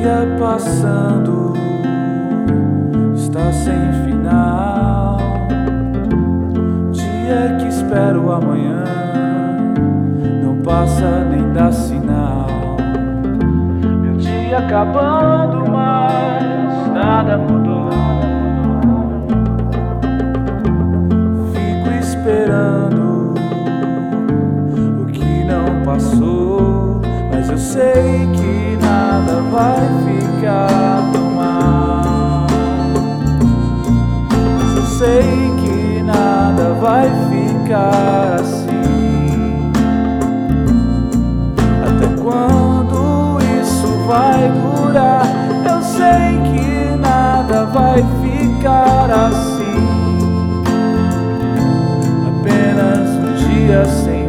dia 0.00 0.36
passando 0.38 1.52
está 3.14 3.52
sem 3.52 3.92
final. 4.04 5.18
Dia 6.90 7.58
que 7.58 7.68
espero 7.68 8.32
amanhã 8.32 8.84
não 10.42 10.56
passa 10.62 11.24
nem 11.24 11.52
dá 11.52 11.70
sinal. 11.70 12.46
Meu 14.00 14.16
dia 14.16 14.58
acabando, 14.58 15.70
mas 15.70 16.92
nada 16.94 17.36
mudou. 17.36 17.90
Fico 21.52 21.90
esperando 22.00 23.34
o 25.02 25.06
que 25.12 25.44
não 25.44 25.84
passou, 25.84 27.02
mas 27.30 27.50
eu 27.50 27.58
sei 27.58 28.30
que 28.34 28.39
ficar 37.70 38.40
assim. 38.40 39.70
Até 41.86 42.20
quando 42.20 43.38
isso 43.62 43.86
vai 44.08 44.50
durar? 44.50 45.24
Eu 45.64 45.80
sei 45.80 46.40
que 46.50 46.96
nada 46.96 47.66
vai 47.66 48.04
ficar 48.20 49.08
assim. 49.10 49.70
Apenas 52.26 53.08
um 53.08 53.34
dia 53.34 53.84
sem 53.84 54.20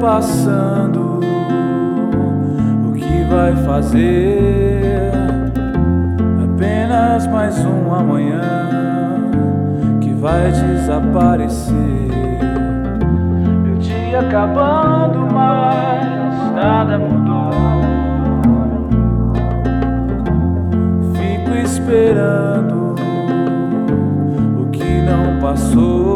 passando, 0.00 1.15
fazer? 3.76 5.12
Apenas 6.42 7.26
mais 7.26 7.62
um 7.62 7.92
amanhã 7.92 8.40
que 10.00 10.14
vai 10.14 10.50
desaparecer. 10.50 11.74
Meu 13.62 13.76
dia 13.76 14.20
acabando, 14.20 15.28
mas 15.30 16.54
nada 16.54 16.98
mudou. 16.98 17.50
Fico 21.12 21.54
esperando 21.62 22.94
o 24.58 24.70
que 24.70 25.02
não 25.02 25.38
passou, 25.38 26.15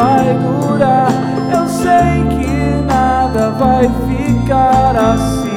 vai 0.00 0.34
durar? 0.34 1.12
Eu 1.52 1.68
sei 1.68 2.24
que 2.30 2.84
nada 2.86 3.50
vai 3.50 3.84
ficar 4.08 4.96
assim. 4.96 5.49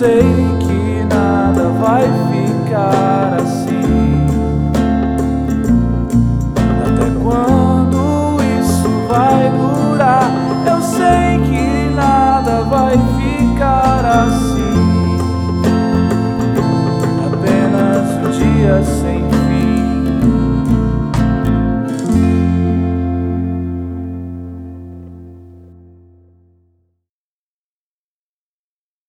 sei 0.00 0.22
que 0.60 1.04
nada 1.14 1.68
vai 1.78 2.04
ficar 2.32 3.34
assim. 3.38 4.26
Até 6.86 7.10
quando 7.22 8.38
isso 8.58 8.88
vai 9.06 9.50
durar? 9.50 10.30
Eu 10.66 10.80
sei 10.80 11.38
que 11.44 11.94
nada 11.94 12.62
vai 12.62 12.96
ficar 13.18 14.24
assim. 14.24 15.18
Apenas 17.26 18.24
o 18.24 18.28
um 18.28 18.30
dia 18.30 18.82
sem. 18.82 19.09